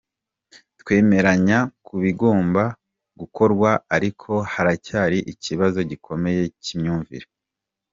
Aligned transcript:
Twemeranya 0.79 1.59
ku 1.85 1.93
bigomba 2.03 2.63
gukorwa 3.19 3.69
ariko 3.95 4.31
haracyari 4.51 5.17
ikibazo 5.33 5.79
gikomeye 5.89 6.41
cy’imyumvire.” 6.63 7.27